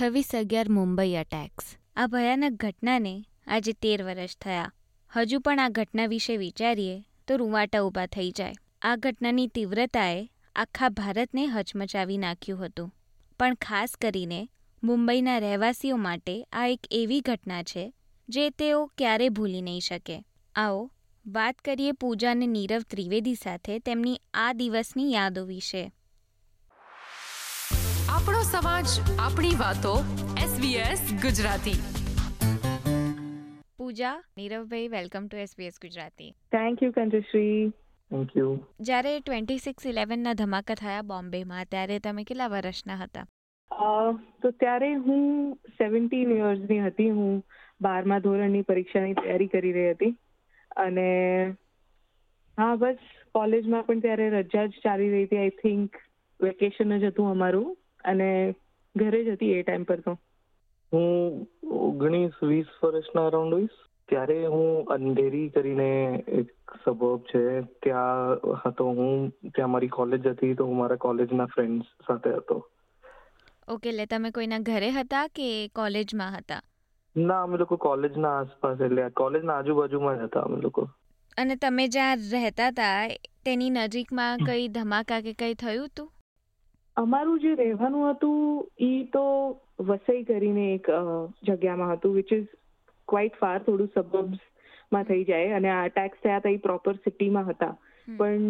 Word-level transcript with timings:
છવ્વીસ 0.00 0.34
અગિયાર 0.34 0.68
મુંબઈ 0.68 1.14
અટેક્સ 1.14 1.76
આ 1.96 2.06
ભયાનક 2.06 2.52
ઘટનાને 2.52 3.24
આજે 3.46 3.72
તેર 3.72 4.02
વર્ષ 4.02 4.36
થયા. 4.36 4.72
હજુ 5.16 5.40
પણ 5.40 5.60
આ 5.60 5.68
ઘટના 5.68 6.06
વિશે 6.06 6.36
વિચારીએ 6.36 7.04
તો 7.28 7.36
રૂવાટા 7.36 7.80
ઊભા 7.80 8.06
થઈ 8.06 8.30
જાય. 8.30 8.54
આ 8.82 8.96
ઘટનાની 8.96 9.46
તીવ્રતાએ 9.46 10.30
આખા 10.56 10.88
ભારતને 10.88 11.46
હચમચાવી 11.46 12.18
નાખ્યું 12.18 12.64
હતું. 12.64 12.94
પણ 13.38 13.54
ખાસ 13.54 13.96
કરીને 13.96 14.48
મુંબઈના 14.82 15.38
રહેવાસીઓ 15.38 15.96
માટે 15.96 16.42
આ 16.52 16.66
એક 16.66 16.80
એવી 16.90 17.20
ઘટના 17.20 17.62
છે 17.62 17.94
જે 18.28 18.50
તેઓ 18.50 18.86
ક્યારે 18.86 19.28
ભૂલી 19.28 19.62
નહીં 19.62 19.80
શકે. 19.80 20.24
આવો, 20.54 20.90
વાત 21.26 21.58
કરીએ 21.58 21.92
પૂજા 21.92 22.30
અને 22.30 22.46
નીરવ 22.46 22.80
ત્રિવેદી 22.80 23.34
સાથે 23.34 23.78
તેમની 23.78 24.20
આ 24.34 24.52
દિવસની 24.52 25.12
યાદો 25.12 25.44
વિશે. 25.44 25.92
સમાજ 28.48 28.86
આપણી 29.18 29.54
વાતો 29.60 29.94
SBS 30.42 31.00
Gujarati. 31.22 31.72
Pooja 33.78 34.24
Niravbhai 34.36 34.88
welcome 34.88 35.26
to 35.26 35.36
SBS 35.36 35.76
Gujarati. 35.82 36.30
Thank 36.30 36.82
you 36.82 36.90
Kanjshree 36.90 37.68
thank 37.70 38.36
you 38.36 38.58
જ્યારે 38.80 39.20
ટ્વેન્ટી 39.20 39.58
સિક્સ 39.58 39.86
ઇલેવનના 39.86 40.32
ધમાકા 40.32 40.74
થયા 40.74 41.02
બોમ્બેમાં 41.02 41.66
ત્યારે 41.70 41.98
તમે 41.98 42.24
કેટલા 42.24 42.46
વર્ષના 42.46 42.94
હતા? 42.94 43.26
તો 44.42 44.50
ત્યારે 44.50 44.94
હું 44.94 45.54
સેવન્ટીન 45.54 46.30
યર્સની 46.36 46.78
હતી. 46.80 47.10
હું 47.10 47.44
બારમા 47.80 48.18
ધોરણની 48.18 48.62
પરીક્ષાની 48.62 49.14
તૈયારી 49.14 49.46
કરી 49.46 49.72
રહી 49.72 49.90
હતી. 49.90 50.10
અને 50.76 51.08
હા 52.58 52.74
બસ 52.76 52.96
કોલેજમાં 53.32 53.82
પણ 53.82 54.00
ત્યારે 54.00 54.30
રજા 54.30 54.66
જ 54.66 54.70
ચાલી 54.70 55.10
રહી 55.10 55.24
હતી. 55.24 55.38
આઈ 55.38 55.48
થિંક 55.48 55.96
વેકેશન 56.40 56.98
જ 56.98 57.04
હતું 57.04 57.30
અમારું. 57.30 57.76
અને 58.04 58.28
ઘરે 58.94 59.20
જ 59.22 59.32
હતી 59.32 59.54
એ 59.54 59.62
ટાઈમ 59.62 59.84
પર 59.86 60.00
તો. 60.02 60.12
હું 60.92 61.34
ઓગણીસ 61.80 62.38
વીસ 62.44 62.70
વર્ષના 62.82 63.24
અરાઉન્ડ 63.26 63.56
હોઈશ. 63.56 63.76
ત્યારે 64.08 64.38
હું 64.48 64.66
અંધેરી 64.94 65.44
કરીને 65.52 65.86
એક 66.38 66.50
સબર્બ 66.78 67.02
છે. 67.26 67.44
ત્યાં 67.80 68.34
હતો 68.62 68.88
હું. 68.94 69.22
ત્યાં 69.50 69.72
મારી 69.72 69.92
કોલેજ 69.92 70.28
હતી 70.28 70.54
તો 70.56 70.68
હું 70.68 70.78
મારા 70.78 71.02
કોલેજના 71.02 71.50
ફ્રેન્ડ્સ 71.50 71.88
સાથે 72.04 72.34
હતો. 72.36 72.58
ઓકે 73.68 73.88
એટલે 73.90 74.06
તમે 74.08 74.30
કોઈના 74.32 74.60
ઘરે 74.66 74.88
હતા 74.94 75.24
કે 75.32 75.48
કોલેજમાં 75.74 76.36
હતા? 76.36 76.62
ના 77.16 77.42
અમે 77.42 77.58
લોકો 77.58 77.78
કોલેજના 77.80 78.34
આસપાસ 78.36 78.82
એટલે 78.82 79.06
કોલેજના 79.16 79.58
આજુબાજુમાં 79.58 80.20
જ 80.20 80.26
હતા 80.26 80.46
અમે 80.46 80.62
લોકો. 80.62 80.86
અને 81.38 81.54
તમે 81.58 81.84
જ્યાં 81.90 82.20
રહેતા 82.34 82.66
હતા 82.68 82.98
તેની 83.44 83.70
નજીકમાં 83.76 84.44
કઈ 84.44 84.64
ધમાકા 84.74 85.20
કે 85.22 85.32
કઈ 85.36 85.54
થયું 85.56 85.86
હતું 85.86 86.10
અમારું 86.98 87.40
જે 87.40 87.54
રહેવાનું 87.54 88.06
હતું 88.10 88.38
એ 88.86 88.92
તો 89.12 89.24
વસઈ 89.80 90.22
કરીને 90.30 90.64
એક 90.74 90.88
જગ્યામાં 91.48 91.92
હતું 91.92 92.16
વિચ 92.16 92.32
ઇઝ 92.32 92.48
ક્વાઇટ 93.08 93.38
ફાર 93.42 93.58
થોડું 93.66 93.92
સબબ્સમાં 93.94 95.06
થઈ 95.10 95.28
જાય 95.28 95.54
અને 95.58 95.70
આ 95.74 95.84
અટેક્સ 95.84 96.24
થયા 96.24 96.40
હતા 96.40 96.56
એ 96.56 96.64
પ્રોપર 96.66 96.98
સિટીમાં 97.04 97.48
હતા. 97.50 97.74
પણ 98.08 98.44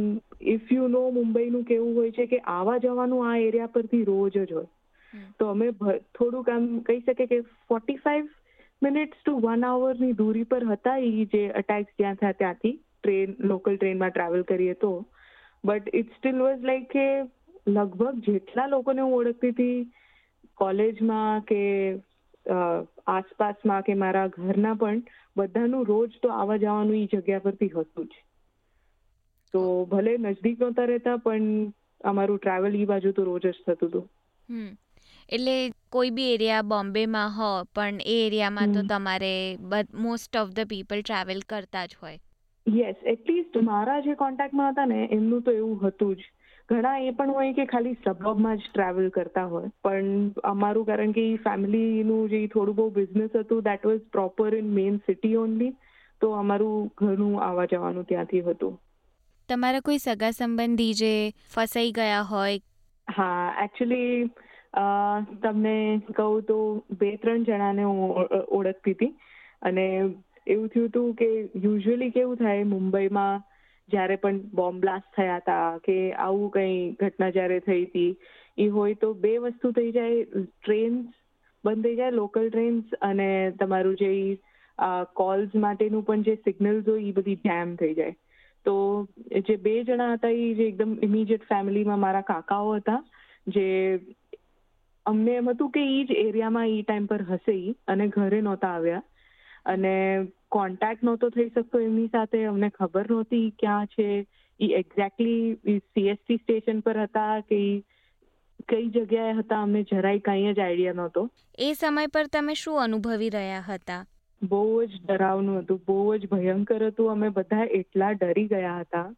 ઇફ 0.55 0.72
યુ 0.72 0.88
નો 0.88 1.05
મુંબઈનું 1.10 1.68
કેવું 1.70 1.94
હોય 2.00 2.16
છે 2.18 2.27
કે 2.32 2.42
આવા 2.56 2.78
જવાનું 2.78 3.28
આ 3.28 3.36
એરિયા 3.44 3.74
પરથી 3.77 4.02
રોજ 4.05 4.34
જ 4.40 4.52
હોય. 4.52 4.68
તો 5.38 5.50
અમે 5.50 5.70
થોડુંક 6.18 6.52
આમ 6.56 6.68
કહી 6.88 7.00
શકીએ 7.06 7.30
કે 7.33 7.38
forty 7.68 8.02
five 8.05 8.27
minutes 8.83 9.24
to 9.24 9.38
one 9.44 9.64
આવરની 9.68 10.18
દૂરી 10.20 10.50
પર 10.52 10.68
હતા 10.74 10.98
એ 11.06 11.24
જે 11.33 11.46
અટેક્સ 11.62 11.96
જ્યાં 11.98 12.20
થયા 12.20 12.38
ત્યાંથી. 12.42 12.77
ટ્રેન 13.02 13.34
લોકલ 13.52 13.77
ટ્રેનમાં 13.77 14.12
ટ્રાવેલ 14.12 14.44
કરીએ 14.52 14.74
તો. 14.84 14.92
But 15.64 15.98
it 16.00 16.14
still 16.18 16.38
was 16.44 16.70
like 16.70 16.88
કે 16.92 17.06
લગભગ 17.69 18.20
જેટલા 18.27 18.66
લોકોને 18.66 19.02
હું 19.02 19.14
ઓળખતી 19.14 19.50
હતી 19.50 19.78
કોલેજમાં 20.58 21.42
કે 21.42 21.61
આસપાસમાં 23.08 23.83
કે 23.83 23.97
મારા 23.97 24.28
ઘરના 24.36 24.74
પણ 24.77 25.02
બધાનું 25.36 25.86
રોજ 25.86 26.18
તો 26.23 26.34
આવવા 26.34 26.58
જવાનું 26.58 27.01
એ 27.01 27.06
જગ્યા 27.14 27.40
પરથી 27.40 27.70
હતું 27.70 28.06
જ. 28.06 28.12
તો 29.55 29.61
ભલે 29.86 30.12
નજદીક 30.18 30.61
નહોતા 30.61 30.86
રહેતા 30.86 31.17
પણ 31.18 31.48
અમારું 32.05 32.39
ટ્રાવેલ 32.39 32.80
એ 32.80 32.86
બાજુ 32.86 33.12
તો 33.12 33.24
રોજ 33.24 33.42
જ 33.45 33.55
થતું 33.58 33.89
હતું. 33.90 34.06
એટલે 35.29 35.56
કોઈ 35.90 36.11
બી 36.11 36.29
એરિયા 36.33 36.68
બોમ્બેમાં 36.68 37.36
હો 37.36 37.50
પણ 37.74 38.00
એ 38.06 38.17
એરિયામાં 38.27 38.73
તો 38.73 38.83
તમારે 38.85 39.35
most 40.06 40.36
of 40.36 40.52
the 40.52 40.68
people 40.68 41.02
travel 41.02 41.45
કરતા 41.48 41.86
જ 41.86 42.00
હોય. 42.02 42.18
યસ 42.67 42.98
એટલીસ્ટ 43.05 43.61
મારા 43.62 44.00
જે 44.00 44.14
કોન્ટેક્ટમાં 44.17 44.73
હતા 44.73 44.86
ને 44.86 45.00
એમનું 45.12 45.42
તો 45.42 45.50
એવું 45.52 45.79
હતું 45.83 46.17
જ. 46.17 46.29
ઘણા 46.68 47.01
એ 47.01 47.12
પણ 47.12 47.30
હોય 47.33 47.52
કે 47.55 47.64
ખાલી 47.67 47.98
સબબમાં 47.98 48.58
જ 48.58 48.67
ટ્રાવેલ 48.67 49.06
કરતા 49.11 49.46
હોય. 49.52 49.70
પણ 49.84 50.08
અમારું 50.45 50.89
કારણ 50.89 51.14
કે 51.18 51.24
ફેમિલીનું 51.45 52.29
જે 52.33 52.40
થોડું 52.48 52.77
બહુ 52.77 52.86
બિઝનેસ 52.92 53.33
હતું 53.34 53.64
that 53.64 53.86
was 53.89 54.02
proper 54.12 54.56
in 54.58 54.68
main 54.79 54.98
city 55.06 55.36
only 55.39 55.73
તો 56.20 56.33
અમારું 56.34 56.90
ઘણું 56.96 57.39
આવવા 57.42 57.67
જવાનું 57.73 58.06
ત્યાંથી 58.06 58.42
હતું. 58.42 58.74
તમારા 59.48 59.80
કોઈ 59.83 59.98
સગા 60.01 60.33
સંબંધી 60.33 60.92
જે 60.95 61.12
ફસાઈ 61.51 61.92
ગયા 61.92 62.23
હોય? 62.27 62.58
હા 63.08 63.64
એકચ્યુઅલી 63.64 64.30
તમને 65.42 65.77
કહું 66.12 66.42
તો 66.45 66.58
બે 66.98 67.12
ત્રણ 67.18 67.45
જણાને 67.45 67.85
હું 67.85 68.00
ઓળખતી 68.52 68.95
હતી. 68.95 69.12
અને 69.62 69.85
એવું 70.46 70.68
થયું 70.68 70.89
હતું 70.89 71.14
કે 71.17 71.29
યુઝ્યુઅલી 71.62 72.11
કેવું 72.12 72.39
થાય 72.39 72.64
મુંબઈમાં 72.67 73.42
જ્યારે 73.88 74.16
પણ 74.16 74.42
બોમ્બ 74.54 74.80
બ્લાસ્ટ 74.80 75.08
થયા 75.16 75.38
હતા 75.38 75.78
કે 75.86 75.96
આવું 76.24 76.50
કંઈ 76.50 76.76
ઘટના 77.00 77.30
જ્યારે 77.30 77.58
થઈ 77.60 77.84
હતી, 77.84 78.12
એ 78.58 78.68
હોય 78.76 79.00
તો 79.02 79.14
બે 79.24 79.32
વસ્તુ 79.38 79.72
થઈ 79.72 79.92
જાય. 79.92 80.44
ટ્રેન્સ 80.62 81.06
બંધ 81.64 81.84
થઈ 81.84 81.96
જાય 81.96 82.18
લોકલ 82.20 82.48
ટ્રેન્સ 82.48 82.94
અને 83.02 83.28
તમારું 83.60 83.96
જે 83.96 84.12
કોલ્સ 85.14 85.54
માટેનું 85.56 86.06
પણ 86.06 86.22
જે 86.22 86.34
સિગ્નલ્સ 86.44 86.88
હોય 86.88 87.04
એ 87.04 87.12
બધી 87.12 87.42
જેમ 87.44 87.76
થઈ 87.76 87.94
જાય. 87.94 88.14
તો 88.66 88.74
જે 89.46 89.56
બે 89.66 89.74
જણા 89.82 90.14
હતા 90.14 90.34
એ 90.38 90.48
જે 90.55 90.68
એકદમ 90.68 90.96
ઇમિડિયેટ 91.02 91.48
ફેમિલીમાં 91.48 92.00
મારા 92.00 92.26
કાકાઓ 92.30 92.72
હતા, 92.76 93.02
જે 93.46 93.66
અમને 95.06 95.34
એમ 95.34 95.48
હતું 95.50 95.70
કે 95.70 95.82
એ 95.90 96.00
જ 96.05 96.18
એરિયામાં 96.22 96.72
એ 96.72 96.82
ટાઈમ 96.82 97.06
પર 97.06 97.22
હશે 97.30 97.58
અને 97.88 98.08
ઘરે 98.08 98.40
નહોતા 98.40 98.72
આવ્યા. 98.72 99.05
અને 99.66 99.94
કોન્ટેક્ટ 100.48 101.03
નહોતો 101.05 101.29
થઈ 101.29 101.48
શકતો 101.48 101.81
એમની 101.81 102.07
સાથે. 102.07 102.45
અમને 102.45 102.69
ખબર 102.69 103.11
નહોતી 103.11 103.51
ક્યાં 103.59 103.86
છે. 103.86 104.27
એ 104.61 104.67
એક્ઝેક્ટલી 104.67 105.57
સીએસટી 105.79 106.36
સ્ટેશન 106.36 106.81
પર 106.81 107.03
હતા 107.03 107.41
કે 107.41 107.85
કઈ 108.69 108.89
જગ્યાએ 108.89 109.33
હતા? 109.33 109.63
અમને 109.63 109.83
જરાય 109.83 110.19
કંઈ 110.19 110.53
જ 110.53 110.59
આઈડિયા 110.59 110.92
નહોતો. 110.92 111.31
એ 111.59 111.73
સમય 111.73 112.07
પર 112.07 112.27
તમે 112.27 112.55
શું 112.55 112.83
અનુભવી 112.83 113.31
રહ્યા 113.31 113.61
હતા? 113.61 114.07
બહુ 114.42 114.85
જ 114.85 114.91
ડરાવનું 115.07 115.59
હતું. 115.59 115.81
બહુ 115.89 116.17
જ 116.17 116.29
ભયંકર 116.29 116.86
હતું. 116.86 117.11
અમે 117.11 117.29
બધા 117.29 117.65
એટલા 117.65 118.11
ડરી 118.11 118.47
ગયા 118.47 118.80
હતા. 118.80 119.15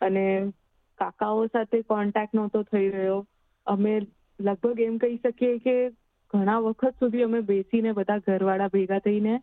અને 0.00 0.52
કાકાઓ 0.98 1.46
સાથે 1.46 1.82
કોન્ટેક્ટ 1.82 2.34
નહોતો 2.34 2.62
થઈ 2.62 2.88
રહ્યો. 2.88 3.26
અમે 3.66 4.00
લગભગ 4.40 4.80
એમ 4.80 4.98
કહી 4.98 5.16
શકીએ 5.16 5.58
કે 5.58 5.90
ઘણા 6.34 6.58
વખત 6.58 6.94
સુધી 7.00 7.22
અમે 7.22 7.40
બેસીને 7.40 7.92
બધા 7.92 8.18
ઘરવાળા 8.18 8.68
ભેગા 8.68 8.98
થઈને 8.98 9.40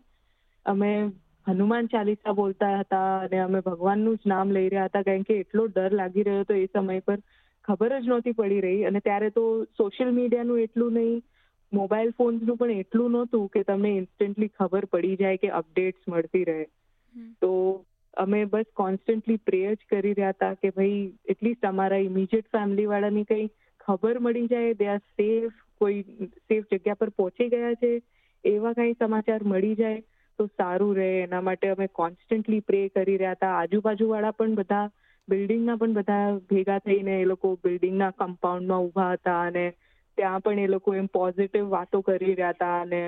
અમે 0.66 1.12
હનુમાન 1.48 1.88
ચાલીસા 1.88 2.34
બોલતા 2.34 2.80
હતા 2.80 3.20
અને 3.20 3.40
અમે 3.40 3.60
ભગવાનનું 3.60 4.18
જ 4.18 4.20
નામ 4.28 4.52
લઈ 4.52 4.70
રહ્યા 4.70 4.86
હતા. 4.86 5.02
કારણ 5.02 5.22
કે 5.22 5.40
એટલો 5.40 5.68
ડર 5.68 5.92
લાગી 5.92 6.24
રહ્યો 6.24 6.40
હતો 6.40 6.54
એ 6.54 6.66
સમય 6.66 7.00
પર. 7.00 7.20
ખબર 7.66 8.00
જ 8.00 8.08
નહોતી 8.08 8.32
પડી 8.32 8.62
રહી. 8.62 8.84
અને 8.84 9.00
ત્યારે 9.00 9.30
તો 9.30 9.64
સોશિયલ 9.64 10.12
મીડિયાનું 10.12 10.60
એટલું 10.60 10.94
નહીં 10.94 11.24
મોબાઈલ 11.74 12.12
ફોન્સનું 12.12 12.58
પણ 12.58 12.72
એટલું 12.72 13.12
નહોતું 13.12 13.48
કે 13.48 13.64
તમને 13.64 13.98
ઇન્સ્ટન્ટલી 13.98 14.48
ખબર 14.48 14.86
પડી 14.86 15.16
જાય 15.16 15.38
કે 15.38 15.50
અપડેટ્સ 15.50 16.10
મળતી 16.10 16.44
રહે. 16.44 16.66
તો 17.42 17.86
અમે 18.18 18.46
બસ 18.46 18.66
કોન્સ્ટન્ટલી 18.74 19.38
પ્રે 19.38 19.76
જ 19.76 19.78
કરી 19.90 20.14
રહ્યા 20.14 20.30
હતા 20.30 20.54
કે 20.54 20.70
ભાઈ 20.70 21.14
એટલીસ્ટ 21.26 21.66
અમારા 21.66 21.98
ઇમિડિયેટ 21.98 22.52
ફેમિલી 22.52 22.86
વાળાની 22.86 23.24
કંઈ 23.24 23.48
ખબર 23.80 24.20
મળી 24.20 24.48
જાય 24.48 24.74
દે 24.74 24.88
આર 24.88 24.98
સેફ 24.98 25.54
કોઈ 25.78 26.04
સેફ 26.50 26.66
જગ્યા 26.72 26.94
પર 26.94 27.10
પહોંચી 27.10 27.50
ગયા 27.50 27.74
છે 27.74 27.92
એવા 28.44 28.74
કંઈ 28.74 28.94
સમાચાર 28.94 29.44
મળી 29.44 29.76
જાય. 29.76 30.02
તો 30.40 30.46
સારું 30.54 30.96
રહે, 30.96 31.10
એના 31.22 31.42
માટે 31.42 31.68
અમે 31.70 31.88
કોન્સ્ટન્ટલી 31.94 32.62
પ્રે 32.62 32.82
કરી 32.90 33.18
રહ્યા 33.18 33.38
હતા. 33.38 33.54
આજુબાજુવાળા 33.58 34.32
પણ 34.32 34.56
બધા 34.56 34.86
બિલ્ડિંગના 35.28 35.76
પણ 35.76 35.94
બધા 35.94 36.26
ભેગા 36.52 36.80
થઈને 36.80 37.14
એ 37.22 37.26
લોકો 37.26 37.54
બિલ્ડિંગના 37.64 38.12
કમ્પાઉન્ડમાં 38.12 38.84
ઊભા 38.84 39.12
હતા 39.14 39.40
અને 39.44 39.66
ત્યાં 40.18 40.42
પણ 40.42 40.60
એ 40.60 40.68
લોકો 40.68 40.96
એમ 40.96 41.10
પોઝિટિવ 41.10 41.70
વાતો 41.70 42.02
કરી 42.02 42.36
રહ્યા 42.36 42.52
હતા 42.52 42.76
અને 42.82 43.02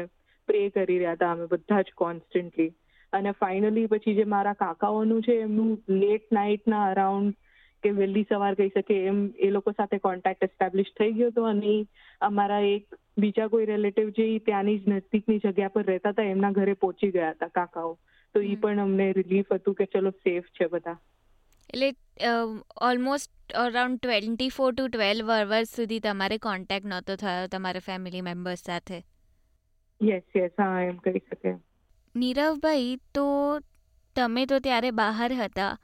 પ્રે 0.47 0.63
કરી 0.69 0.97
રહ્યા 0.97 1.13
હતા 1.13 1.31
અમે 1.31 1.47
બધા 1.47 1.81
જ 1.81 1.95
કોન્સ્ટન્ટલી 1.95 2.71
અને 3.13 3.31
ફાઇનલી 3.39 3.87
પછી 3.87 4.15
જે 4.15 4.25
મારા 4.25 4.53
કાકાઓનું 4.55 5.23
છે, 5.23 5.37
એમનું 5.41 6.01
લેટ 6.01 6.25
નાઇટના 6.31 6.83
અરાઉન્ડ 6.85 7.33
કે 7.83 7.91
વહેલી 7.91 8.25
સવાર 8.29 8.53
કહી 8.53 8.69
શકે 8.69 8.97
એમ 9.05 9.19
એ 9.39 9.49
લોકો 9.49 9.71
સાથે 9.71 9.97
કોન્ટેક્ટ 9.97 10.43
એસ્ટાબ્લિશ 10.43 10.91
થઈ 10.99 11.11
ગયો 11.11 11.27
હતો 11.27 11.43
અને 11.43 11.75
અમારા 12.21 12.59
એક 12.69 12.99
બીજા 13.19 13.47
કોઈ 13.47 13.65
રિલેટિવ 13.65 14.09
જે 14.09 14.27
ત્યાંની 14.39 14.79
જ 14.79 14.89
નજદીકની 14.89 15.41
જગ્યા 15.45 15.67
પર 15.67 15.85
રહેતા 15.85 16.09
હતા 16.09 16.23
એમના 16.23 16.51
ઘરે 16.51 16.73
પહોંચી 16.73 17.11
ગયા 17.11 17.31
હતા 17.31 17.47
કાકાઓ. 17.47 17.93
તો 18.35 18.41
એ 18.41 18.55
પણ 18.55 18.79
અમને 18.79 19.07
રિલીફ 19.13 19.53
હતું 19.53 19.75
કે 19.75 19.85
ચલો 19.85 20.11
સેફ 20.17 20.49
છે 20.59 20.67
બધા. 20.67 20.97
એટલે 21.69 21.89
almost 22.81 23.53
around 23.53 23.99
twenty 23.99 24.49
four 24.49 24.71
to 24.73 24.87
twelve 24.87 25.31
hours 25.31 25.75
સુધી 25.75 25.99
તમારે 25.99 26.37
કોન્ટેક્ટ 26.37 26.87
નહોતો 26.87 27.15
થયો 27.15 27.47
તમારા 27.47 27.79
ફેમિલી 27.79 28.21
મેમ્બર્સ 28.21 28.63
સાથે? 28.65 29.01
યસ 30.01 30.23
યસ 30.35 30.51
હા 30.59 30.81
એમ 30.81 30.97
કહી 30.97 31.21
શકે. 31.29 31.53
નીરવભાઈ 32.15 32.95
તો 33.15 33.27
તમે 34.15 34.45
તો 34.45 34.59
ત્યારે 34.59 34.91
બહાર 34.91 35.31
હતા. 35.33 35.77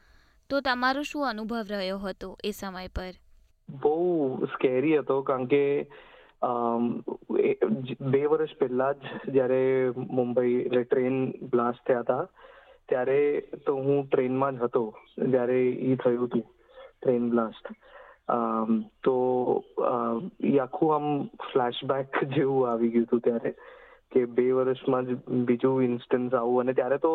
તો 0.50 0.62
તમારો 0.62 1.04
શું 1.04 1.30
અનુભવ 1.30 1.70
રહ્યો 1.70 2.00
હતો 2.00 2.28
એ 2.44 2.52
સમય 2.52 2.90
પર? 2.96 3.14
બહુ 3.70 4.48
સ્કેરી 4.54 4.98
હતો 5.00 5.22
કારણ 5.22 5.48
કે 5.48 5.62
બે 8.12 8.22
વર્ષ 8.26 8.58
પહેલા 8.60 8.94
જ 8.94 9.14
જ્યારે 9.36 9.62
મુંબઈ 10.18 10.60
એટલે 10.66 10.84
ટ્રેન 10.84 11.18
બ્લાસ્ટ 11.54 11.82
થયા 11.88 12.04
હતા, 12.04 12.26
ત્યારે 12.90 13.20
તો 13.66 13.76
હું 13.78 14.06
ટ્રેનમાં 14.08 14.60
જ 14.60 14.68
હતો, 14.68 14.84
જ્યારે 15.18 15.60
એ 15.90 15.98
થયું 16.04 16.28
હતું 16.28 16.46
ટ્રેન 17.02 17.30
બ્લાસ્ટ 17.30 17.74
તો 19.04 19.16
એ 20.44 20.54
આખું 20.60 20.94
આમ 20.94 21.10
ફ્લેશબેક 21.50 22.22
જેવું 22.36 22.70
આવી 22.70 22.92
ગયું 22.94 23.10
હતું 23.10 23.26
ત્યારે, 23.28 23.56
કે 24.12 24.26
બે 24.38 24.48
વર્ષમાં 24.54 25.10
જ 25.10 25.18
બીજું 25.50 25.84
ઇન્સ્ટન્સ 25.90 26.34
આવું, 26.34 26.62
અને 26.62 26.74
ત્યારે 26.74 27.02
તો 27.02 27.14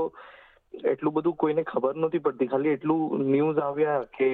એટલું 0.75 1.15
બધું 1.15 1.37
કોઈને 1.37 1.63
ખબર 1.65 1.97
નહોતી 1.97 2.21
પડતી. 2.21 2.49
ખાલી 2.49 2.75
એટલું 2.77 3.25
ન્યૂઝ 3.27 3.61
આવ્યા 3.61 4.05
કે 4.17 4.29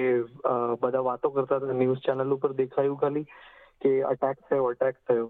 બધા 0.81 1.03
વાતો 1.09 1.31
કરતા 1.31 1.59
હતા. 1.59 1.79
ન્યૂઝ 1.81 2.01
ચેનલ 2.01 2.35
ઉપર 2.35 2.51
દેખાયું 2.55 3.01
ખાલી 3.01 3.25
કે 3.81 3.91
અટેક 4.11 4.37
થયો 4.47 4.69
અટેક 4.69 4.97
થયો. 5.03 5.27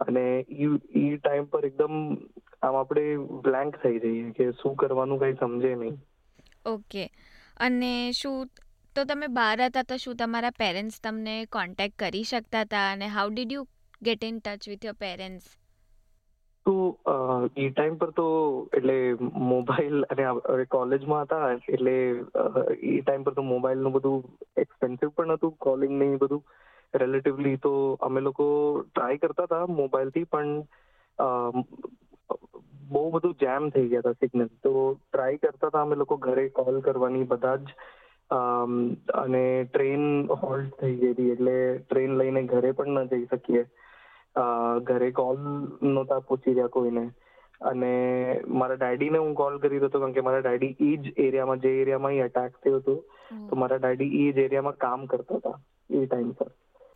અને 0.00 0.24
એ 0.56 1.06
ટાઈમ 1.16 1.46
પર 1.52 1.64
એકદમ 1.68 1.96
આમ 2.62 2.74
આપણે 2.76 3.04
બ્લેન્ક 3.44 3.78
થઈ 3.82 3.98
જઈએ 4.04 4.30
કે 4.38 4.50
શું 4.54 4.76
કરવાનું 4.76 5.20
કઈ 5.22 5.38
સમજે 5.40 5.72
નહીં. 5.74 5.96
ઓકે 6.66 7.04
અને 7.60 7.92
શું, 8.12 8.50
તો 8.96 9.04
તમે 9.04 9.28
બહાર 9.30 9.56
હતા 9.62 9.84
તો 9.84 9.96
શું 9.98 10.16
તમારા 10.16 10.58
પેરેન્ટ્સ 10.58 11.00
તમને 11.00 11.36
કોન્ટેક્ટ 11.56 11.98
કરી 11.98 12.24
શકતા 12.24 12.62
હતા? 12.62 12.86
અને 12.92 13.06
how 13.08 13.28
did 13.30 13.52
you 13.52 13.64
get 14.02 14.24
in 14.24 14.40
touch 14.40 14.72
with 14.72 14.84
your 14.84 14.98
parents 14.98 15.46
તો 16.70 16.76
એ 17.56 17.68
ટાઈમ 17.70 17.98
પર 17.98 18.10
તો 18.12 18.26
એટલે 18.72 18.96
મોબાઈલ 19.44 19.96
અને 20.10 20.26
કોલેજમાં 20.68 21.24
હતા, 21.24 21.46
એટલે 21.68 21.94
એ 22.90 23.00
ટાઈમ 23.00 23.24
પર 23.24 23.34
તો 23.34 23.42
મોબાઈલનું 23.44 23.92
બધું 23.92 24.22
એક્સપેન્સિવ 24.64 25.12
પણ 25.12 25.36
હતું 25.36 25.56
કોલિંગ 25.60 25.94
ને 25.98 26.10
બધું 26.16 26.42
રિલેટિવલી 26.94 27.56
તો 27.58 27.72
અમે 28.00 28.20
લોકો 28.20 28.46
ટ્રાય 28.86 29.18
કરતા 29.18 29.46
હતા 29.46 29.66
મોબાઈલથી, 29.74 30.26
પણ 30.26 30.50
બહુ 32.90 33.02
બધું 33.12 33.34
જેમ 33.38 33.70
થઈ 33.70 33.88
ગયા 33.88 34.02
હતા 34.04 34.20
સિગ્નલ 34.20 34.48
તો 34.60 34.72
ટ્રાય 34.96 35.40
કરતા 35.40 35.70
હતા 35.70 35.82
અમે 35.82 35.96
લોકો 35.96 36.16
ઘરે 36.18 36.46
કોલ 36.52 36.80
કરવાની 36.82 37.26
બધા 37.26 37.56
જ 37.58 37.74
અને 39.16 39.42
ટ્રેન 39.66 40.04
હોલ્ટ 40.36 40.74
થઈ 40.76 40.96
ગઈ 40.96 41.12
હતી, 41.12 41.30
એટલે 41.32 41.56
ટ્રેન 41.82 42.18
લઈને 42.18 42.42
ઘરે 42.46 42.72
પણ 42.74 42.98
ન 43.00 43.10
જઈ 43.12 43.26
શકીએ. 43.28 43.64
ઘરે 44.82 45.10
કોલ 45.10 45.36
નહોતા 45.82 46.20
પૂછી 46.20 46.52
રહ્યા 46.52 46.66
કોઈને. 46.66 47.04
અને 47.60 47.92
મારા 48.48 48.74
ડેડીને 48.74 49.18
હું 49.18 49.34
કોલ 49.34 49.58
કરી 49.58 49.78
હતો 49.78 50.00
કારણ 50.00 50.12
કે 50.12 50.20
મારા 50.20 50.40
ડેડી 50.40 50.76
એ 50.80 50.96
જ 50.96 51.12
એરિયામાં 51.18 51.60
જે 51.60 51.72
એરિયામાં 51.80 52.22
અટેક 52.22 52.56
થયો 52.64 52.76
હતો 52.76 52.94
તો 53.50 53.56
મારા 53.56 53.76
ડેડી 53.76 54.10
એ 54.22 54.32
જ 54.32 54.38
એરિયામાં 54.38 54.80
કામ 54.86 55.06
કરતા 55.06 55.36
હતા 55.36 55.58
એ 55.90 56.06
ટાઈમ 56.06 56.32
પર. 56.32 56.50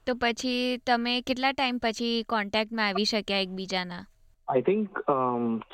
તો 0.06 0.14
પછી 0.14 0.78
તમે 0.86 1.14
કેટલા 1.20 1.52
ટાઈમ 1.52 1.78
પછી 1.82 2.16
કોન્ટેક્ટમાં 2.28 2.86
આવી 2.86 3.04
શક્યા 3.04 3.38
એકબીજાના? 3.38 4.02
આઈ 4.48 4.62
થિંક 4.62 5.00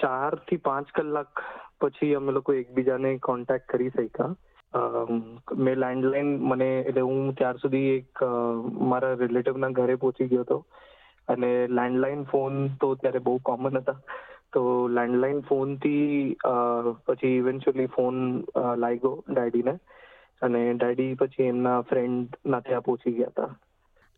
ચારથી 0.01 0.57
પાંચ 0.57 0.93
કલાક 0.95 1.43
પછી 1.81 2.15
અમે 2.15 2.33
લોકો 2.33 2.53
એકબીજાને 2.55 3.17
કોન્ટેક્ટ 3.19 3.69
કરી 3.69 3.91
શક્યા. 3.91 4.35
મેં 5.57 5.79
લેન્ડલાઇન 5.79 6.37
મને 6.43 6.69
એટલે 6.81 7.01
હું 7.01 7.35
ત્યાર 7.35 7.57
સુધી 7.57 7.89
એક 7.97 8.23
મારા 8.93 9.15
રિલેટિવના 9.15 9.75
ઘરે 9.79 9.95
પહોંચી 9.95 10.29
ગયો 10.29 10.41
હતો. 10.41 10.59
અને 11.29 11.51
લેન્ડલાઇન 11.69 12.23
ફોન 12.25 12.67
તો 12.81 12.95
ત્યારે 12.95 13.19
બહુ 13.19 13.39
કોમન 13.39 13.79
હતા. 13.79 13.99
તો 14.53 14.61
લેન્ડલાઇન 14.89 15.41
ફોનથી 15.41 16.37
પછી 17.07 17.35
ઇવેન્ચ્યુઅલી 17.37 17.87
ફોન 17.87 18.45
લાગ્યો 18.77 19.25
ડેડીને 19.29 19.75
અને 20.43 20.63
ડેડી 20.75 21.15
પછી 21.15 21.43
એમના 21.45 21.81
ફ્રેન્ડના 21.83 22.61
ત્યાં 22.61 22.83
પહોંચી 22.83 23.13
ગયા 23.13 23.29
હતા. 23.29 23.51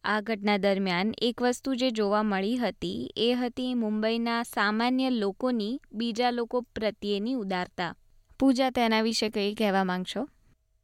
આ 0.04 0.20
ઘટના 0.20 0.56
દરમિયાન 0.56 1.10
એક 1.22 1.42
વસ્તુ 1.42 1.74
જે 1.74 1.90
જોવા 1.90 2.22
મળી 2.22 2.56
હતી 2.56 3.10
એ 3.16 3.34
હતી 3.34 3.74
મુંબઈના 3.74 4.42
સામાન્ય 4.42 5.10
લોકોની 5.10 5.80
બીજા 5.92 6.30
લોકો 6.30 6.62
પ્રત્યેની 6.74 7.34
ઉદારતા. 7.34 7.92
પૂજા 8.40 8.70
તેના 8.70 9.02
વિશે 9.02 9.28
કંઈ 9.28 9.54
કહેવા 9.54 9.84
માંગશો? 9.84 10.22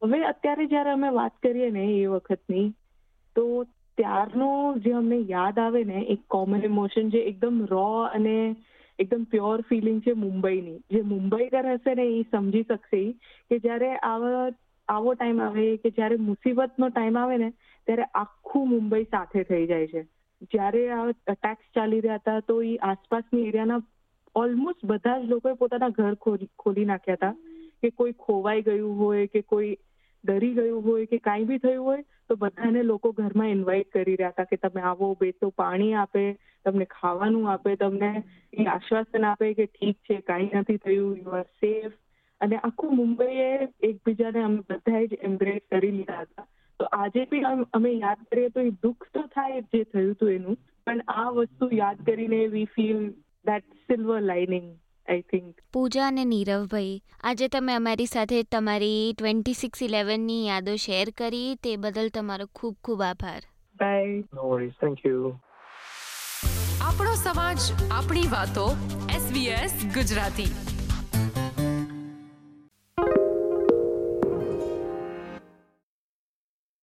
હવે 0.01 0.19
અત્યારે 0.25 0.65
જ્યારે 0.65 0.91
અમે 0.91 1.09
વાત 1.09 1.33
કરીએ 1.43 1.69
ને 1.69 1.83
એ 1.93 2.05
વખતની 2.07 2.67
તો 3.35 3.43
ત્યારનું 3.99 4.79
જે 4.79 4.91
અમને 4.91 5.15
યાદ 5.15 5.59
આવે 5.59 5.83
ને, 5.83 5.93
એક 5.93 6.19
કોમન 6.27 6.63
ઇમોશન 6.63 7.09
જે 7.09 7.17
એકદમ 7.17 7.65
રો 7.65 8.03
અને 8.03 8.55
એકદમ 8.99 9.23
પ્યોર 9.23 9.61
ફિલિંગ 9.61 10.01
છે 10.01 10.11
મુંબઈની. 10.11 10.79
જે 10.91 11.01
મુંબઈકર 11.01 11.73
હશે 11.73 11.95
ને 11.95 12.03
એ 12.03 12.21
સમજી 12.31 12.63
શકશે 12.63 13.11
કે 13.49 13.59
જ્યારે 13.59 13.95
આવા, 13.95 14.51
આવો 14.87 15.13
ટાઈમ 15.13 15.41
આવે 15.41 15.77
કે 15.77 15.89
જ્યારે 15.89 16.15
મુસીબતનો 16.15 16.89
ટાઈમ 16.89 17.17
આવે 17.17 17.37
ને, 17.37 17.49
ત્યારે 17.85 18.03
આખું 18.03 18.69
મુંબઈ 18.69 19.03
સાથે 19.03 19.43
થઈ 19.43 19.67
જાય 19.67 19.87
છે. 19.87 20.03
જ્યારે 20.41 20.89
આ 20.89 21.07
અટેક્સ 21.07 21.75
ચાલી 21.75 21.99
રહ્યા 21.99 22.15
હતા, 22.15 22.39
તો 22.39 22.61
એ 22.61 22.75
આસપાસની 22.75 23.47
એરિયાના 23.47 23.81
ઓલમોસ્ટ 24.35 24.85
બધા 24.85 25.19
જ 25.19 25.25
લોકોએ 25.25 25.53
પોતાના 25.53 25.89
ઘર 25.89 26.15
ખોલી 26.15 26.49
ખોલી 26.59 26.85
નાખ્યા 26.85 27.13
હતા. 27.13 27.35
કે 27.81 27.89
કોઈ 27.89 28.11
ખોવાઈ 28.11 28.61
ગયું 28.61 28.99
હોય 28.99 29.27
કે 29.27 29.41
કોઈ 29.41 29.77
ડરી 30.27 30.53
ગયું 30.53 30.83
હોય 30.83 31.05
કે 31.05 31.17
કાંઈ 31.17 31.43
બી 31.43 31.57
થયું 31.57 31.85
હોય, 31.85 32.03
તો 32.29 32.35
બધાને 32.35 32.83
લોકો 32.83 33.11
ઘરમાં 33.11 33.49
ઇન્વાઇટ 33.49 33.91
કરી 33.91 34.15
રહ્યા 34.15 34.29
હતા 34.29 34.43
કે 34.43 34.57
તમે 34.57 34.81
આવો, 34.81 35.15
બેસો, 35.15 35.49
પાણી 35.49 35.93
આપે, 35.93 36.37
તમને 36.65 36.85
ખાવાનું 36.85 37.49
આપે, 37.51 37.75
તમને 37.75 38.23
એ 38.53 38.65
આશ્વાસન 38.65 39.25
આપે 39.25 39.53
કે 39.53 39.65
ઠીક 39.65 39.97
છે, 39.97 40.21
કાંઈ 40.21 40.51
નથી 40.53 40.77
થયું 40.77 41.17
યુ 41.17 41.31
આર 41.31 41.45
સેફ 41.59 41.93
અને 42.41 42.57
આખું 42.57 42.95
મુંબઈએ 42.95 43.69
એકબીજાને 43.81 44.43
અમે 44.43 44.61
બધાએ 44.69 45.07
જ 45.07 45.13
એમ્બ્રેસ 45.21 45.61
કરી 45.71 45.91
લીધા 45.91 46.21
હતા. 46.21 46.47
તો 46.79 46.85
આજે 46.85 47.25
બી 47.31 47.43
અમે 47.73 47.91
યાદ 47.91 48.27
કરીએ 48.31 48.49
તો 48.49 48.59
એ 48.59 48.69
દુઃખ 48.69 49.09
તો 49.13 49.21
થાય 49.21 49.61
જ 49.61 49.83
થયું 49.83 50.11
હતું 50.11 50.31
એનું, 50.31 50.59
પણ 50.85 51.01
આ 51.07 51.29
વસ્તુ 51.29 51.69
યાદ 51.71 52.05
કરીને 52.05 52.47
we 52.47 52.65
feel 52.65 53.01
that 53.45 53.65
silver 53.87 54.21
lining 54.21 54.69
I 55.09 55.25
think 55.33 55.61
Pooja 55.73 56.07
અને 56.07 56.25
નીરવભાઈ 56.25 56.95
આજે 57.23 57.47
તમે 57.47 57.73
અમારી 57.73 58.05
સાથે 58.05 58.41
તમારી 58.55 59.13
ટ્વેન્ટી 59.13 59.53
સિક્સ 59.53 59.85
ઇલેવનની 59.89 60.39
યાદો 60.47 60.75
શેર 60.85 61.11
કરી 61.17 61.55
તે 61.63 61.75
બદલ 61.77 62.09
તમારો 62.09 62.49
ખૂબ 62.55 62.75
ખૂબ 62.83 63.01
આભાર. 63.01 63.41
Bye 63.75 64.23
no 64.33 64.49
worries 64.49 64.81
thank 64.81 65.05
you 65.05 65.35
આપણો 66.81 67.15
સમાજ 67.15 67.69
આપણી 67.91 68.27
વાતો 68.27 68.67
એસબીએસ 69.15 69.79
ગુજરાતી. 69.93 70.68